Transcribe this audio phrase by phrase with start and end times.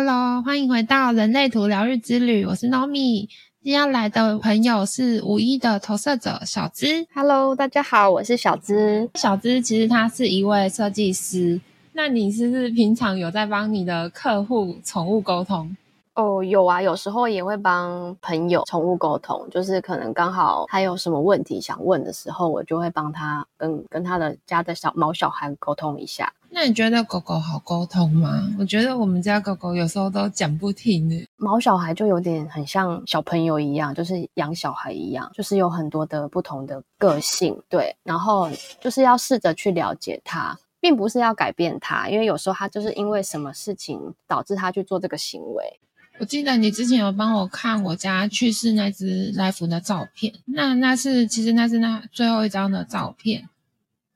[0.00, 3.28] Hello，欢迎回到人类图疗愈之旅，我是 Nomi。
[3.60, 7.04] 今天来的朋友是五一的投射者小资。
[7.12, 9.10] Hello，大家好，我是小资。
[9.16, 11.60] 小资其实他是一位设计师。
[11.94, 15.76] 那你是不是平常有在帮你的客户宠物沟通？
[16.18, 26.32] 哦，有啊，有时候也会帮朋友宠物沟通，就是可能刚好他有什么问题想问的时候，我就会帮他跟跟他的家的小毛小孩沟通一下。
[26.50, 28.42] 那你觉得狗狗好沟通吗？
[28.58, 31.24] 我觉得我们家狗狗有时候都讲不听的。
[31.36, 38.50] 毛小孩就有点很像小朋友一样，就是养小孩一样，就是有很多的不同的个性，对，然后
[38.80, 40.58] 就是要试着去了解它。
[40.80, 45.80] 并不是要改变他，因为有时候他就是因为什么事情导致他去做这个行为。
[46.20, 53.48] 我记得你之前有帮我看我家去世那只来福的照片，那那是其实那是那最后一张的照片。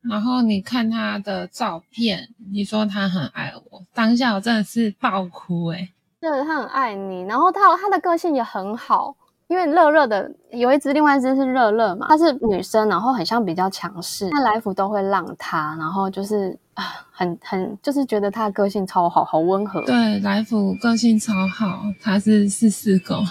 [0.01, 9.15] 然后你看他的照片，你说他很爱我，当下我真的是爆哭诶对，他很爱你，然后他他的个性也很好。
[9.53, 19.83] 因为乐乐的有一只，另外一只是热热嘛，她是女生，然后很像比较强势，那来福都会让她，然后就是啊，很很就是觉得她的个性超好，好温和。
[19.83, 23.23] 对，来福个性超好，他是四四狗，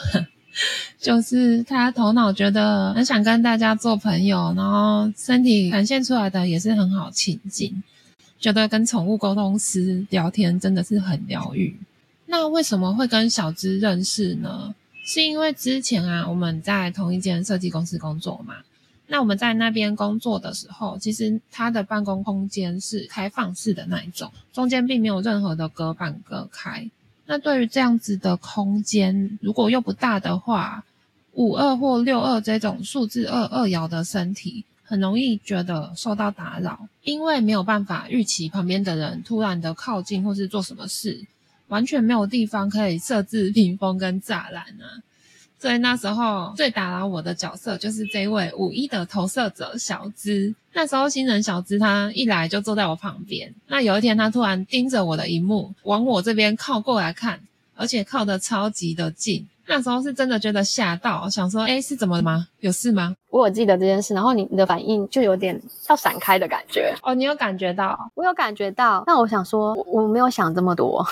[1.01, 7.81] 就是他头脑觉得很想跟大家做朋友，然后身体展现出来的也是很好亲近，
[8.37, 11.75] 觉得跟宠物沟通师聊天真的是很疗愈。
[12.27, 14.75] 那为什么会跟小芝认识呢？
[15.03, 18.55] 是因为之前啊，我们在同一间设计公司工作嘛。
[19.07, 26.89] 那我们在那边工作的时候，其实他的办公空间是开放式的那一种，中间并没有任何的隔板隔开。
[27.25, 30.85] 那对于这样子的空间，如果又不大的话，
[31.33, 41.25] 五二或六二这种数字二二爻的身体，很容易觉得受到打扰，因为没有办法预期旁边的人突然的靠近或是做什么事。
[41.71, 44.99] 完全没有地方可以设置屏风跟栅栏啊，
[45.57, 50.53] 所以那时候最打扰我的角色就是这位五一的投射者小资。
[50.73, 57.39] 那时候新人小资他一来就坐在我旁边，那有一天他突然盯着我的荧幕往我这边靠过来看，
[57.75, 59.47] 而且靠得超级的近。
[59.67, 62.47] 那时候是真的觉得吓到，想说哎是怎么了吗？
[62.59, 63.15] 有事吗？
[63.29, 68.11] 我有记得这件事，然后你的反应就有点要闪开的感觉哦，你有感觉到？
[68.15, 71.05] 我有感觉到，那我想说我没有想这么多。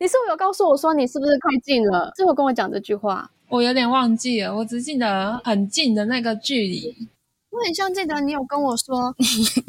[0.00, 2.12] 你是不是有告诉我说你是不是快进了？
[2.16, 3.30] 是否跟我讲这句话？
[3.48, 7.08] 我有点忘记了，我只记得很近的那个距离。
[7.50, 9.14] 我很像记得你有跟我说，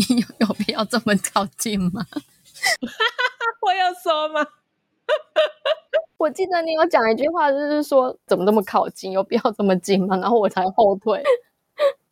[0.09, 2.05] 你有有必要这么靠近吗？
[3.61, 4.45] 我有说吗？
[6.17, 10.17] 我记得你有讲一句话，就是说怎么这么靠近，有必要这么近吗？
[10.17, 11.23] 然后我才后退。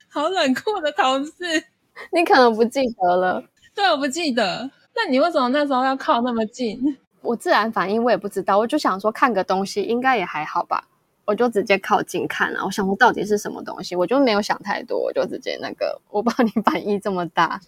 [0.09, 1.33] 好冷酷的同事，
[2.11, 3.43] 你可能不记得了。
[3.75, 4.71] 对，我不记得。
[4.95, 6.97] 那你为什么那时候要靠那么近？
[7.27, 10.87] 我自然反应，我也不知道，我就想说看个东西应该也还好吧。
[11.25, 17.59] 我就直接靠近看了，我想说到底是什么东西，我就没有想太多，我就直接那个，我不知道你反应这么大，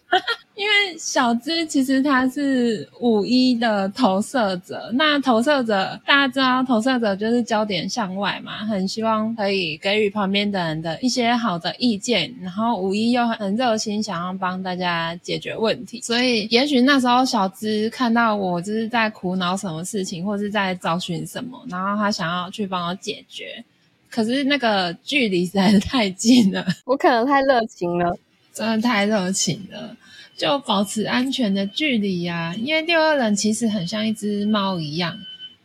[0.60, 23.64] 因为小资其实他是五一的投射者，那投射者大家知道，投射者就是焦点向外嘛，很希望可以给予旁边的人的一些好的意见，然后五一又很热心，想要帮大家解决问题，所以也许那时候小资看到我就是在苦恼什么事情，或是在找寻什么，然后他想要去帮我解决。
[24.10, 28.14] 可是那个距离实在是太近了， 我可能太热情了，
[28.60, 29.96] 真的太热情了，
[30.36, 32.54] 就保持安全的距离呀。
[32.58, 35.18] 因为六二人其实很像一只猫一样，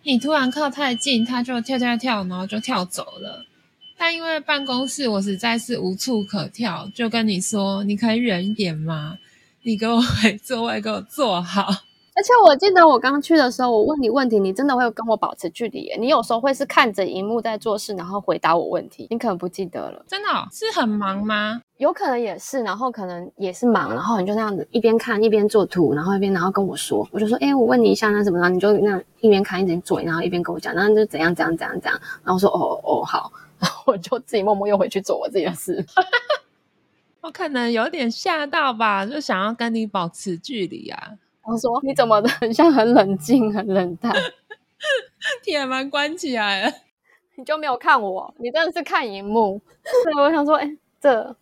[0.05, 3.45] 你突然靠太近，它就跳跳跳，然后就跳走了。
[3.99, 9.19] 但因为办公室我实在是无处可跳，就跟你说，你可以远一点吗？
[9.63, 11.75] 你给我回座位，给我坐好。
[12.17, 15.93] 而且我记得我刚去的时候，我问你问题，你真的会跟我保持距离。
[15.99, 19.09] 你有时候会是看着荧幕在做事，然后回答我问题。
[19.11, 21.61] 你可能不记得了，真的是很忙吗？
[21.79, 28.55] 有可能也是，然后可能也是忙，然后你就那样子一边看一边做图，然后一边然后跟我说，我就说，哎，我问你一下，那怎么样？
[28.55, 32.01] 你就那样一边看一边做，然后一边跟我讲，那就怎样怎样怎样怎样。
[32.23, 35.85] 然后说，哦哦好，然 后我就自己默默又回去做我自己的事。
[37.23, 41.15] 我可能有点吓到吧，就想要跟你保持距离啊。
[41.47, 44.15] 我说你怎么的，很像很冷静、很冷淡，
[45.45, 46.73] 铁门关起来了，
[47.37, 49.61] 你就没有看我，你真的是看荧幕。
[49.83, 51.37] 对，我想说，哎，这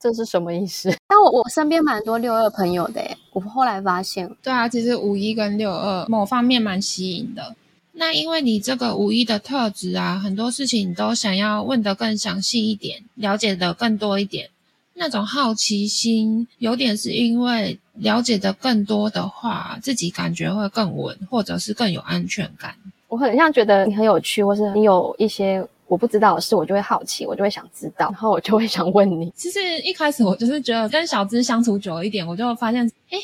[0.00, 0.90] 这是什么意思？
[1.06, 3.02] 但我我身边蛮多六二朋友的，
[3.32, 7.54] 我后来发现，对啊，其实五一跟六二某方面蛮吸引的。
[7.94, 14.48] 那因为你这个五一的特质啊，很多事情都想要问得更详细一点，了解的更多一点。
[14.94, 22.74] 那种好奇心，有点是因为了解的更多的话，自己感觉会更稳，或者是更有安全感。
[23.08, 29.30] 我很像觉得你很有趣，或是你有一些我不知道的事，我就会好奇，我就会想知道，然后我就会想问你。
[29.36, 33.18] 其实一开始我就是觉得跟小芝相处久一点，我就发现，哎，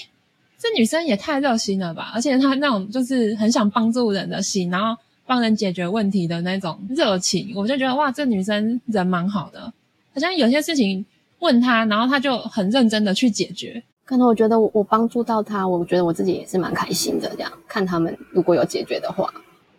[0.58, 2.10] 这女生也太热心了吧！
[2.14, 9.72] 而且她那种就是很想帮助人的心，然后帮人解决问题的那种热情，我就觉得哇，这女生人蛮好的。
[10.12, 11.04] 好像有些事情
[11.40, 13.82] 问他，然后他就很认真的去解决。
[14.04, 17.28] 可能我觉得我我帮助到他，我觉得我自己也是蛮开心的。
[17.36, 19.32] 这样看他们如果有解决的话。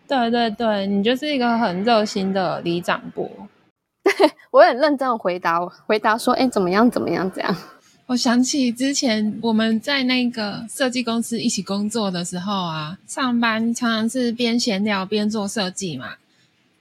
[0.06, 3.28] 对对对，你就是一个很热心的李长博。
[4.02, 4.12] 对
[4.50, 6.90] 我很认真的回答，回答说：“哎，怎么样？
[6.90, 7.30] 怎么样？
[7.34, 7.56] 这样。”
[8.06, 16.14] 我想起之前我们在那个设计公司一起工作的时候啊，上班常常是边闲聊边做设计嘛。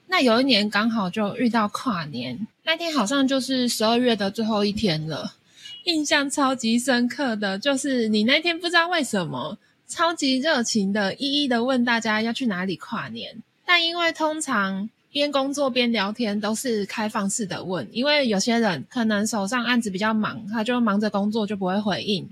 [0.09, 5.35] 那有一年刚好就遇到跨年，那天好像就是十二月的最后一天了。
[5.85, 9.57] 印象超级深刻的就是你那天不知道为什么。
[9.87, 13.41] 超级热情的，一一的问大家要去哪里跨年。
[13.65, 22.29] 但因为通常边工作边聊天都是开放式的问，因为有些人可能手上案子比较忙，他就忙着工作就不会回应。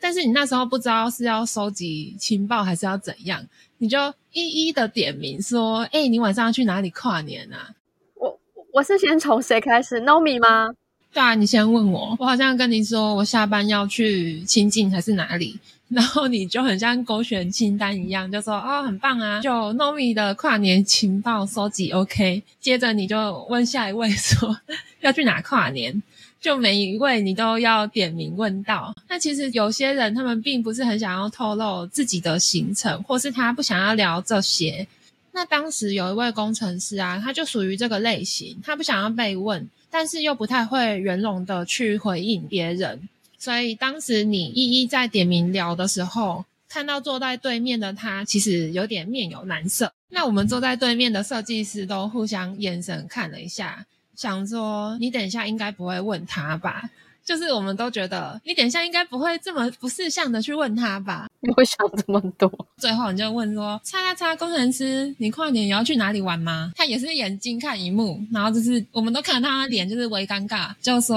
[0.00, 3.44] 但是你那时候不知道是要收集情报还是要怎样，
[3.78, 7.70] 你就一一的点名说：“哎，你晚上要去哪里跨年啊？”
[8.16, 8.38] 我
[8.72, 10.74] 我是先从谁开始？Nomi 吗？
[11.12, 12.16] 对啊，你先问我。
[12.18, 15.58] 我好像跟你说我下班要去清境还是哪里。
[15.94, 22.42] 然后你就很像勾选清单一样，就说哦，很棒啊，就 Nomi 的跨年情报收集 OK。
[22.58, 24.56] 接着你就问下一位说
[25.02, 26.02] 要去哪跨年，
[26.44, 28.94] 就每一位你都要点名问到。
[29.08, 34.86] 那其实有些人他们并不是很想要透露自己的行程，或是他不想要聊这些。
[35.32, 43.08] 那当时有一位工程师啊，他就属于这个类型，他不想要被问，但是又不太会圆融的去回应别人。
[43.38, 49.90] 所以当时你一一在点名聊的时候，看到坐在对面的他，其实有点面有难色。
[50.10, 56.90] 那我们坐在对面的设计师都互相眼神看了一下，想说你等一下应该不会问他吧。
[57.24, 61.26] 就是我们都觉得你等一下应该不会这么不识相的去问他吧？
[61.40, 62.52] 你会想这么多？
[62.76, 71.16] 最后你就问说：“叉叉叉工程师，你跨年也要去哪里玩吗？”他也是眼睛看荧幕，然后就是我们都看到他脸就是微尴尬，就说：“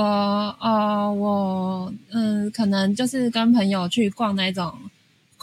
[0.63, 4.73] 哦，我嗯，可能就是跟朋友去逛那种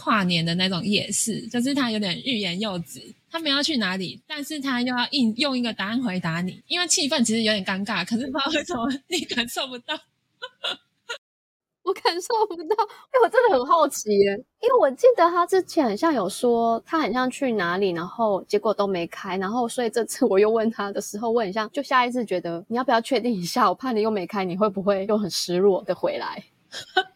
[0.05, 9.99] 跨年的那种夜市。”就是他有点欲言又止，他们要去哪里，但是他又要硬用一个答案回答你，因为气氛其实有点尴尬，可是不知道为什么你感受不到。
[11.81, 14.31] 我感受不到，因为我真的很好奇耶。
[14.59, 23.69] 因为我记得他之前好像有说他很像去哪里，然后结果都没开，然后所以这次我又问他的时候，我很像就下一次觉得你要不要确定一下？
[23.69, 26.43] 我怕你又没开，你会不会又很失落的回来？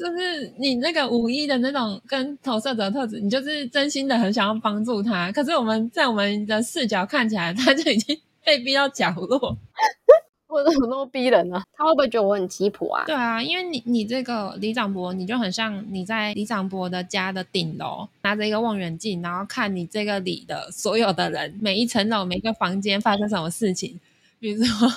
[0.00, 9.38] 就是你那个五一的那种跟投射者特质，你就是真心的很想要帮助他，可是我们在我们的视角看起来，他就已经 被逼到角落。
[10.48, 11.62] 我怎么那么逼人呢？
[11.76, 13.04] 他会不会觉得我很鸡婆啊？
[13.06, 24.00] 对啊，因为你你这个李长博，你就很像你在李长博的家的顶楼，拿着一个望远镜，然后看你这个里的所有的人，每一层楼、每个房间发生什么事情。
[24.40, 24.88] 比如说，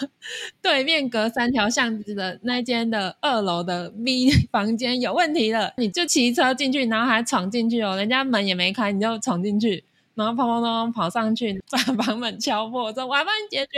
[0.61, 9.83] 对面隔三条巷子的那间的二楼的 B 房间有问题了，你就骑车进去，然后还闯进去哦，人家门也没开，你就闯进去，
[10.15, 13.71] 然后砰砰砰跑上去，把房门敲破，说我要帮你解决。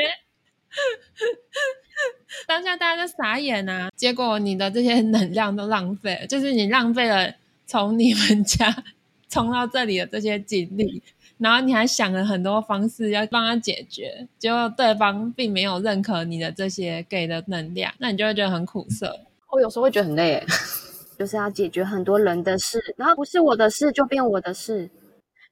[2.45, 3.89] 当下大家都傻眼啊！
[3.95, 7.33] 结果你的这些能量都浪费了，就是你浪费了
[7.65, 8.83] 从你们家
[9.29, 11.01] 冲到这里的这些精力，
[11.37, 19.19] 然后你还想了很多方式要帮他解决，结果对方并没有认可你的这些给的能量，那你就会觉得很苦涩。
[19.51, 20.45] 我有时候会觉得很累，
[21.19, 24.89] 就是要解决很多人的事，然后不是我的事就变我的事，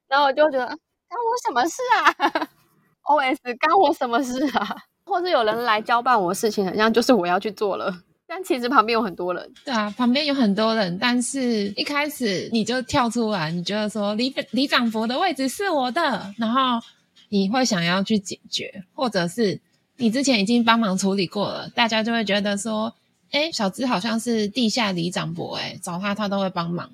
[0.08, 2.48] 然后我就觉得干我什么事啊？
[3.06, 4.76] O S 干我什么事啊？
[5.04, 7.94] 或是有人来交办我的事情，好像就是我要去做了。
[8.34, 10.98] 但其实旁边有很多人，对啊，旁边有很多人。
[10.98, 16.84] 但是一开始你就跳出来，你觉得说李李长博的位置是我的，然后
[17.28, 19.60] 你会想要去解决，或者是
[19.98, 22.92] 你之前已经帮忙处理过了，大家就会觉得说，
[23.30, 26.90] 哎，小资好像是地下李长博，哎，找他他都会帮忙。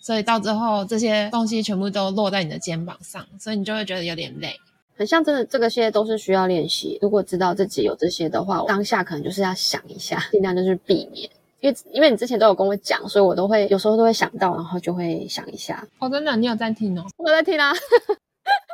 [0.00, 4.58] 所以到最后这些东西全部都落在你的肩膀上，所以你就会觉得有点累。
[5.00, 6.98] 很像真的，这个些都是需要练习。
[7.00, 11.26] 如果知道自己有这些的话，当下可能就是要想一下，尽量就是避免。
[11.60, 15.88] 因为因为你之前都有跟我讲，所以我都会有时候都会想到，然后就会想一下。
[16.00, 17.02] 哦，真的，你有在听哦？
[17.16, 17.72] 我在听啊。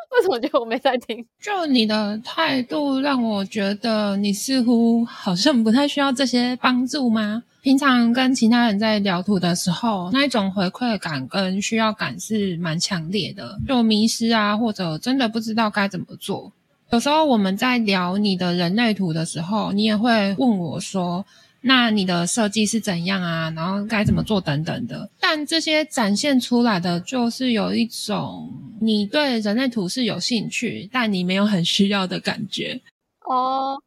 [0.13, 1.25] 为什么觉得我没在听？
[1.43, 7.43] 就你的态度让我觉得你似乎好像不太需要这些帮助吗？
[7.63, 16.53] 平常跟其他人在聊图的时候，那一种回馈感跟需要感是蛮强烈的，就迷失啊，或者真的不知道该怎么做。
[16.91, 21.25] 有时候我们在聊你的人类图的时候，你也会问我说。
[21.69, 23.53] 那你的设计是怎样啊？
[23.57, 32.81] 然后该怎么做等等的，但这些展现出来的就是有一种你对人类图是有兴趣，但你没有很需要的感觉
[33.25, 33.83] 哦。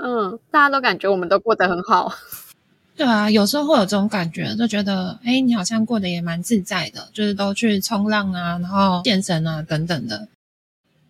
[0.00, 2.14] 嗯，大家都感觉我们都过得很好。
[2.96, 10.28] 对啊，有时候会有这种感觉，就觉得哎，你好像过得也蛮自在的，就是都去冲浪啊，然后健身啊等等的。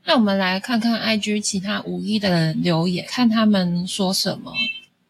[0.07, 4.51] 那我们来看看 IG 其他五一的人留言，看他们说什么。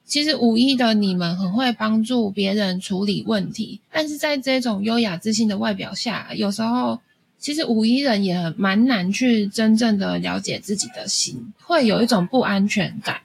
[0.07, 7.01] 其实五一的你们很会帮助别人处理问题，但是在这种优雅自信的外表下，有时候
[7.39, 13.23] 其实五一人也蛮难去真正的了解自己的心，会有一种不安全感，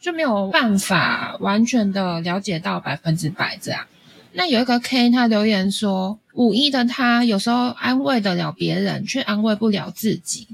[0.00, 3.86] 就没有办法完全的了解到百分之百这样。
[4.32, 10.46] 那有一个 K 他留言说，五一的他有时候安慰得了别人，却安慰不了自己。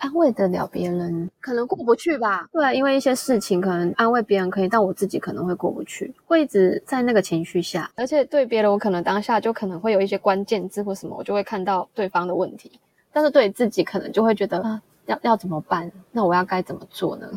[0.00, 2.48] 安慰得了别人，可能过不去吧。
[2.52, 7.90] 对，因为一些事情可能安慰别人可以，但我自己可能会过不去，会一直在那个情绪下。
[7.94, 12.72] 而且对别人，我可能当下就可能会有一些关键字或什么，我就会看到对方的问题。
[13.12, 15.92] 但是对自己，可能就会觉得啊，要要怎么办？
[16.12, 17.28] 那我要该怎么做呢？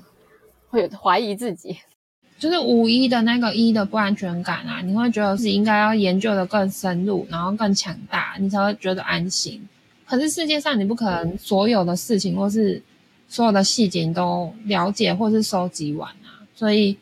[0.70, 1.78] 会有怀疑自己，
[2.40, 9.68] 就是五一的那个一的不安全感啊，你会觉得自己应该要研究的更深入，然后更强大，你才会觉得安心。
[10.14, 12.80] 可是世界上你不可能所有的事情或是
[13.28, 16.96] 所有的细节你都了解或是收集完啊，所以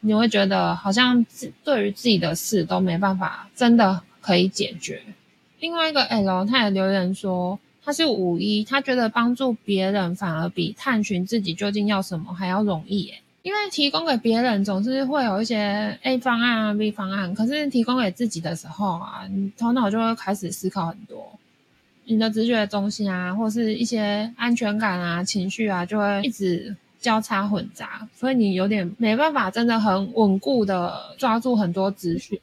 [0.00, 5.00] 你会觉得好像自对于自己的事都没办法真的可以解决。
[5.60, 21.30] 另外一个 L 他也留言说他是五一，他觉得帮助别人反而比探寻自己究竟要什么还要容易诶，因为提供给别人总是会有一些 A 方案啊 B 方案，可是提供给自己的时候啊，你头脑就会开始思考很多。
[22.08, 32.40] 你的直觉中心啊，或是一些安全感啊、情绪啊，就会一直交叉混杂，所以你有点没办法真的很稳固的抓住很多直觉。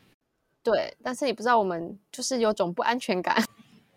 [0.61, 3.43] 对，但是你不知道我们就是有种不安全感。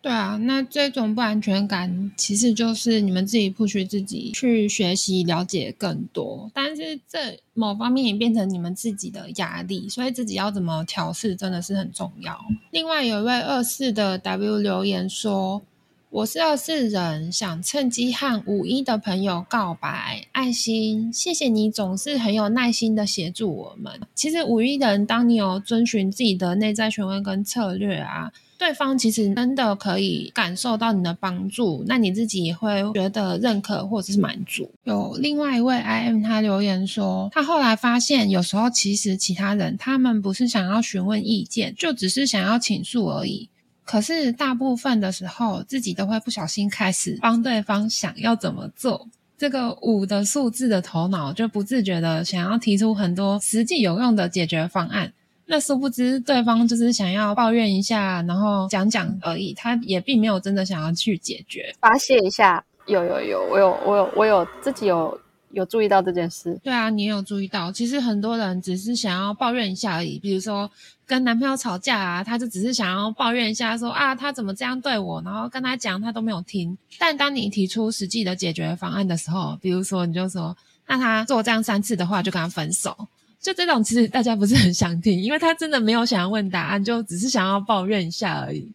[0.06, 12.38] 对啊，那这种不安全感其实就是你们自己不许自己去学习了解更多，但是这某方面也变成你们自己的压力，所以自己要怎么调试真的是很重要。
[12.70, 15.62] 另外有一位二四的 W 留言说
[16.10, 23.92] ：“我是二四人，想趁机和五一的朋友告白，爱心，谢谢你总是很有耐心的协助我们。
[24.14, 34.70] 其实五一人，当你有遵循自己的内在权威跟策略啊。”对方其实真的可以感受到你的帮助，那你自己也会觉得认可或者是满足。
[34.84, 43.48] 有另外一位 I M 他留言说，他后来发现有时候其实其他人他们不是想要询问意见，就只是想要倾诉而已。
[43.84, 49.08] 可是大部分的时候，自己都会不小心开始帮对方想要怎么做。
[49.38, 55.12] 这个五的数字的头脑就不自觉的想要提出很多实际有用的解决方案。
[55.48, 62.64] 那殊不知，对方就是想要抱怨一下，然后讲讲而已，他也并没有真的想要去解决、发泄一下。
[62.86, 65.18] 有有有，我有我有我有自己有
[65.50, 66.58] 有注意到这件事。
[66.62, 70.18] 对啊，你有注意到，其实很多人只是想要抱怨一下而已。
[70.18, 70.70] 比如说
[71.06, 76.76] 跟男朋友吵架啊，他就只是想要抱怨一下，说啊他怎么这样对我，然后跟他讲他都没有听。
[76.98, 83.08] 但当你提出实际的解决方案的时候，比如说你就说，那他做这样三次的话，就跟他分手。
[83.46, 88.72] 就这种，其实大家不是很想听，因为他真的没有想要问答案，就只是想要抱怨一下而已。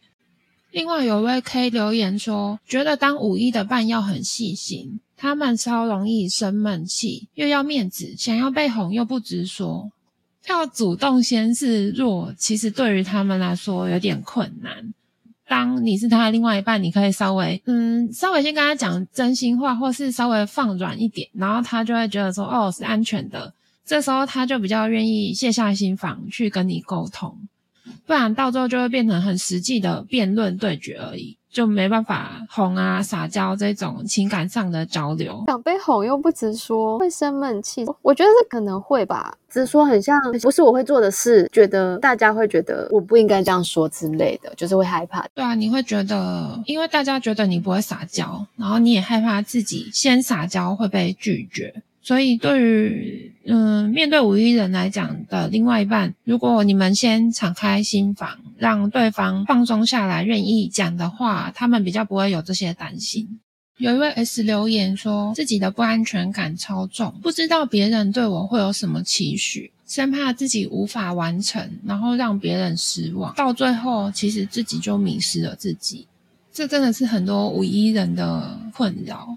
[0.72, 9.92] 另外有位 K 留言说，觉得当五一的伴要很细心，他们超容易生闷气，又要面子，想要被哄又不直说，
[10.48, 14.94] 要主动先示弱，其实对于他们来说有点困难。
[15.50, 23.54] 当你是他的另外一半，你可以稍微嗯，稍微先跟他讲真心话，或是稍微放软一点，然后他就会觉得说，哦，是安全的。
[23.86, 27.38] 这时候他就比较愿意卸下心防去跟你沟通，
[28.06, 35.44] 不然到最后就会变成很实际的辩论对决而已，就没办法哄啊撒娇这种情感上的交流。
[35.48, 37.86] 想被哄又不直说，会生闷气。
[38.02, 45.28] 我觉得这可能会吧，直说很像不是我会做的事，觉得大家会觉得我不应该这样说之类的，就是会害怕。
[45.34, 51.84] 对啊，你会觉得，因为大家觉得你不会撒娇，然后你也害怕自己先撒娇会被拒绝。
[52.02, 63.40] 所以，对于嗯，面对五一人来讲的另外一半，如果你们先敞开心房，让对方放松下来，愿意讲的话，他们比较不会有这些担心。
[63.78, 76.08] 有一位 S 留言说，自己的不安全感超重，不知道别人对我会有什么期许，生怕自己无法完成，然后让别人失望，到最后其实自己就迷失了自己。
[76.54, 79.36] 这真的是很多五一人的困扰。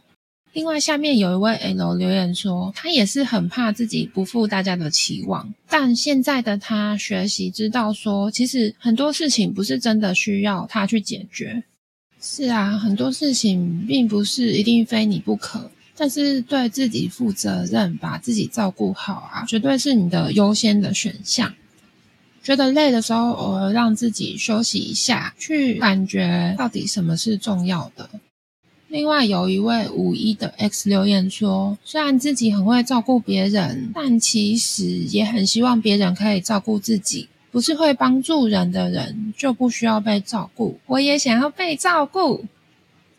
[0.55, 11.65] 另外，下面有一位 L 留言说，他也是很怕自己不负大家的期望，但现在的他学习知道说，其实很多事情不是真的需要他去解决。
[12.21, 21.53] 是啊，很多事情并不是一定非你不可，但是对自己负责任，把自己照顾好啊，绝对是你的优先的选项。
[22.45, 28.09] 觉得累的时候，偶尔让自己休息一下，去感觉到底什么是重要的。
[28.95, 37.29] 另外，有一位五一的 X 留言说，虽然自己很会照顾别人，但其实也很希望别人可以照顾自己。
[37.51, 42.45] 不是会帮助人的人就不需要被照顾，我也想要被照顾。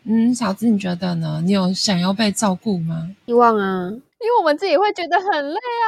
[0.04, 1.42] 嗯，嫂子，你觉得呢？
[1.44, 3.10] 你有想要被照顾吗？
[3.26, 5.84] 希望啊，因为我们自己会觉得很累啊。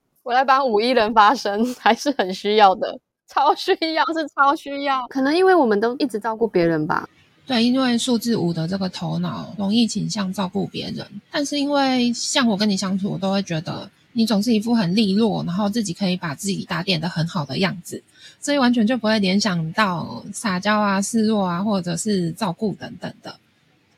[0.24, 5.06] 我来帮五一人发声，还是很需要的，超需要，是超需要。
[5.08, 7.06] 可能因为我们都一直照顾别人吧。
[7.46, 13.90] 对，因为数字五的这个头脑容易倾向照顾别人，但是因为像我跟你相处，我都会觉得。
[14.18, 18.02] 你总是一副很利落，然后自己可以把自己打点的很好的样子，
[18.40, 23.38] 所以完全就不会联想到撒娇啊、示弱啊，或者是照顾等等的。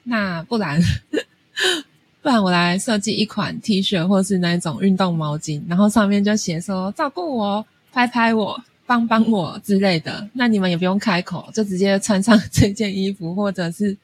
[0.02, 0.82] 那不然，
[2.20, 10.26] 不然我来设计一款 T 恤，或是那种运动毛巾，然后上面就写说照顾我、拍拍我、帮帮我之类的。
[10.33, 13.95] 那你们也不用开口，就直接穿上这件衣服，或者是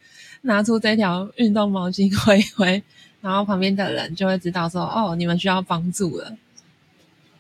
[0.43, 2.83] 拿出这条运动毛巾挥挥。
[3.23, 6.37] 然后旁边的人就会知道说，哦，你们需要帮助了。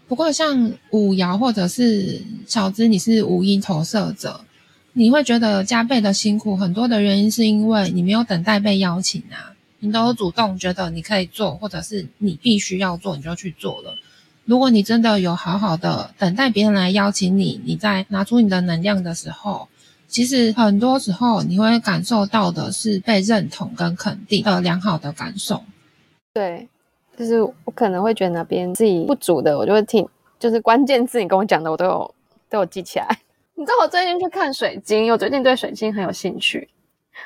[0.09, 4.41] 不过像五爻或者是小资，你是五音投射者，
[4.95, 6.57] 你会觉得加倍的辛苦。
[6.57, 13.95] 很多的原因是因为你没有等待被邀请啊，你都主动觉得你可以做，或者是你必须要做，你就去做了。
[14.45, 19.67] 如果你真的有好好的等待别人来邀请你，你在拿出你的能量的时候，
[20.07, 25.63] 其实很多时候你会感受到的是被认同跟肯定的良好的感受。
[26.35, 26.69] 对，
[27.17, 30.07] 就是我可能会觉得那边自己不足的，我就会听，
[30.39, 32.15] 就是关键字你跟我讲的，我都有
[32.51, 33.19] 都有记起来。
[33.57, 36.69] 你知道我最近去看水晶，我最近对水晶很有兴趣，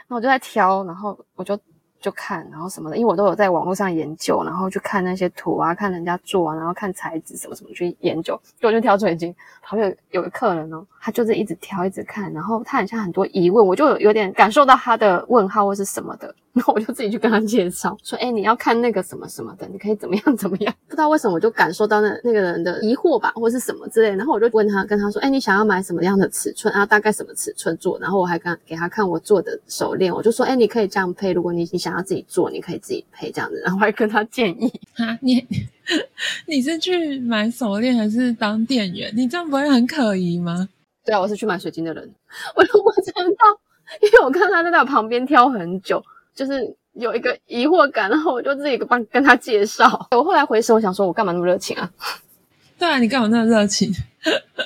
[0.07, 1.59] 那我就在挑，然后我就。
[2.01, 9.35] 就看，然后什么的，因为我都有在网络上研究，然后去看那些图啊，看人家做啊，然后看材质什么什么去研究，就我就挑出眼睛。
[9.63, 20.75] 旁边有个客人哦，他就是一直挑，一直看，然后他很像很多疑问，我就有点感受到他的问号或是什么的，然后我就自己去跟他介绍，说，哎，你要看那个什么什么的，你可以怎么样怎么样。
[20.87, 26.85] 不知道为什么我就感受到那那个人的疑惑吧，或是什么之类，然后我就问他，跟他说，哎，你想要买什么样的尺寸啊？
[26.85, 27.99] 大概什么尺寸做？
[27.99, 35.47] 然后我还跟给他看我做的手链，我就说，哎，你可以这样配，如果你你想要自己做，你可以自己配这样子， 然后还跟他建议哈，你
[36.45, 39.11] 你是去买手链还是当店员？
[39.17, 40.69] 你这样不会很可疑吗？
[41.09, 42.15] 对啊，我是去买水晶的人，
[42.55, 43.59] 我都不知道，
[44.03, 50.07] 因为我看他在那旁边挑很久，就是有一个疑惑感，然后我就自己帮跟他介绍。
[50.11, 51.91] 我后来回首，我想说，我干嘛那么热情啊？
[52.79, 53.91] 对啊，你干嘛那么热情？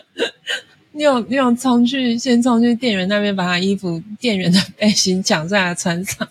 [0.90, 6.26] 你有你有冲去先冲去店员那边，把他衣服、店员的背心抢在他穿上，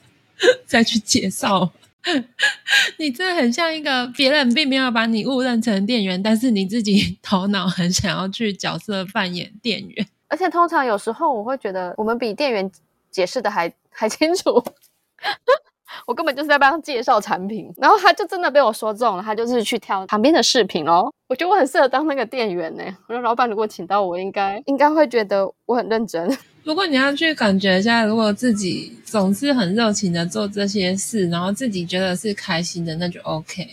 [0.67, 1.71] 再去介绍。
[2.98, 10.08] 你真的很像一个别人并没有把你误认成店员，但是你自己 头脑很想要去角色扮演店员。
[10.28, 12.72] 而且通常有时候我会觉得，我们比店员
[13.10, 14.64] 解释的还还清楚。
[16.08, 21.12] 我根本就是在帮他介绍产品，然后他就真的被我说中了，他就是去挑旁边的饰品哦。
[21.28, 22.84] 我觉得我很适合当那个店员呢。
[23.08, 26.30] 我说老板如果请到我，应该应该会觉得我很认真。
[26.63, 33.67] 如果你要去感觉一下，如果自己总是很热情的做这些事，然后自己觉得是开心的，那就 OK。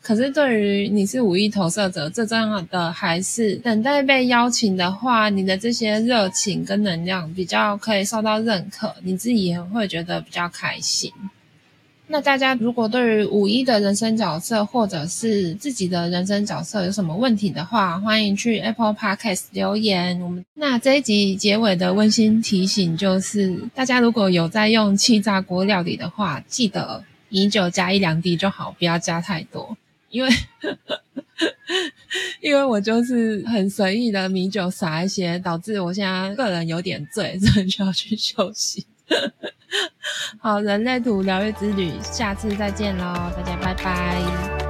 [0.00, 11.12] 可是对于你是五亿投射者，最重要的还是等待被邀请的话，你的这些热情跟能量比较可以受到认可，你自己也会觉得比较开心。
[12.08, 20.20] 那大家如果对于五一的人生角色，或者是自己的人生角色有什么问题的话，欢迎去 Apple Podcast 留言。
[20.20, 29.74] 我们那这一集结尾的温馨提醒就是，大家如果有在用气炸锅料理的话，记得米酒加一两滴就好，不要加太多，
[30.10, 30.30] 因为
[32.42, 38.84] 因为我就是很随意的米酒撒一些，导致我现在个人有点醉，所以就要去休息。
[40.40, 44.61] 好，人类图疗愈之旅，下次再见喽，大家拜拜。